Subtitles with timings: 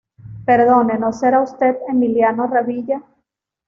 [0.47, 3.03] Perdone, ¿no será usted Emiliano Revilla?